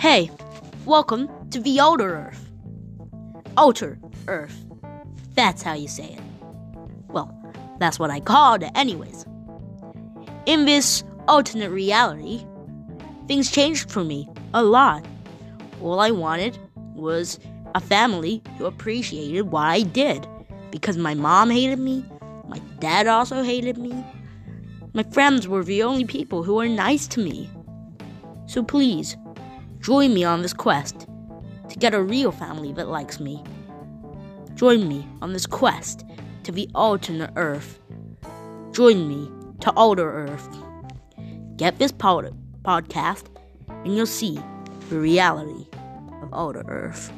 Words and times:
Hey, 0.00 0.30
welcome 0.86 1.28
to 1.50 1.60
the 1.60 1.78
Outer 1.78 2.16
Earth. 2.16 2.50
Outer 3.58 3.98
Earth. 4.28 4.64
That's 5.34 5.60
how 5.60 5.74
you 5.74 5.88
say 5.88 6.14
it. 6.14 6.22
Well, 7.08 7.30
that's 7.78 7.98
what 7.98 8.08
I 8.08 8.20
called 8.20 8.62
it, 8.62 8.70
anyways. 8.74 9.26
In 10.46 10.64
this 10.64 11.04
alternate 11.28 11.68
reality, 11.68 12.46
things 13.28 13.50
changed 13.50 13.90
for 13.90 14.02
me 14.02 14.26
a 14.54 14.62
lot. 14.62 15.04
All 15.82 16.00
I 16.00 16.12
wanted 16.12 16.58
was 16.94 17.38
a 17.74 17.80
family 17.80 18.42
who 18.56 18.64
appreciated 18.64 19.50
what 19.50 19.66
I 19.66 19.82
did 19.82 20.26
because 20.70 20.96
my 20.96 21.12
mom 21.12 21.50
hated 21.50 21.78
me, 21.78 22.06
my 22.48 22.58
dad 22.78 23.06
also 23.06 23.42
hated 23.42 23.76
me. 23.76 23.92
My 24.94 25.02
friends 25.02 25.46
were 25.46 25.62
the 25.62 25.82
only 25.82 26.06
people 26.06 26.42
who 26.42 26.54
were 26.54 26.68
nice 26.68 27.06
to 27.08 27.20
me. 27.20 27.50
So 28.46 28.62
please, 28.62 29.14
join 29.80 30.14
me 30.14 30.24
on 30.24 30.42
this 30.42 30.52
quest 30.52 31.06
to 31.68 31.78
get 31.78 31.94
a 31.94 32.02
real 32.02 32.32
family 32.32 32.72
that 32.74 32.88
likes 32.88 33.20
me. 33.20 33.42
Join 34.54 34.88
me 34.88 35.06
on 35.22 35.32
this 35.32 35.46
quest 35.46 36.04
to 36.44 36.52
the 36.52 36.68
alternate 36.74 37.32
Earth. 37.36 37.78
Join 38.72 39.08
me 39.08 39.30
to 39.60 39.70
alter 39.72 40.10
Earth. 40.10 40.48
Get 41.56 41.78
this 41.78 41.92
pod- 41.92 42.36
podcast, 42.62 43.26
and 43.68 43.96
you'll 43.96 44.06
see 44.06 44.38
the 44.88 44.98
reality 44.98 45.66
of 46.22 46.32
alter 46.32 46.64
Earth. 46.68 47.10